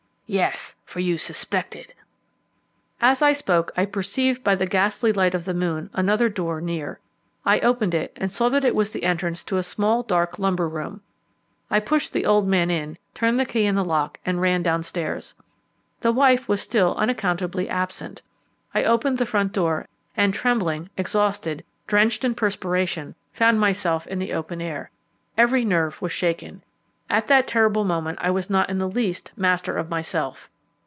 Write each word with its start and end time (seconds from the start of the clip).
"Yes; 0.33 0.77
for 0.85 1.01
you 1.01 1.17
suspected." 1.17 1.93
As 3.01 3.21
I 3.21 3.33
spoke 3.33 3.69
I 3.75 3.85
perceived 3.85 4.45
by 4.45 4.55
the 4.55 4.65
ghastly 4.65 5.11
light 5.11 5.35
of 5.35 5.43
the 5.43 5.53
moon 5.53 5.89
another 5.91 6.29
door 6.29 6.61
near. 6.61 7.01
I 7.43 7.59
opened 7.59 7.93
it 7.93 8.13
and 8.15 8.31
saw 8.31 8.47
that 8.47 8.63
it 8.63 8.73
was 8.73 8.93
the 8.93 9.03
entrance 9.03 9.43
to 9.43 9.57
a 9.57 9.61
small 9.61 10.03
dark 10.03 10.39
lumber 10.39 10.69
room. 10.69 11.01
I 11.69 11.81
pushed 11.81 12.13
the 12.13 12.25
old 12.25 12.47
man 12.47 12.71
in, 12.71 12.97
turned 13.13 13.41
the 13.41 13.45
key 13.45 13.65
in 13.65 13.75
the 13.75 13.83
lock, 13.83 14.21
and 14.25 14.39
ran 14.39 14.63
downstairs. 14.63 15.33
The 15.99 16.13
wife 16.13 16.47
was 16.47 16.61
still 16.61 16.95
unaccountably 16.95 17.67
absent. 17.67 18.21
I 18.73 18.85
opened 18.85 19.17
the 19.17 19.25
front 19.25 19.51
door, 19.51 19.85
and 20.15 20.33
trembling, 20.33 20.89
exhausted, 20.95 21.65
drenched 21.87 22.23
in 22.23 22.35
perspiration, 22.35 23.15
found 23.33 23.59
myself 23.59 24.07
in 24.07 24.17
the 24.19 24.31
open 24.31 24.61
air. 24.61 24.91
Every 25.37 25.65
nerve 25.65 26.01
was 26.01 26.13
shaken. 26.13 26.63
At 27.09 27.27
that 27.27 27.45
terrible 27.45 27.83
moment 27.83 28.19
I 28.21 28.29
was 28.31 28.49
not 28.49 28.69
in 28.69 28.77
the 28.77 28.87
least 28.87 29.33
master 29.35 29.75
of 29.75 29.89
myself. 29.89 30.47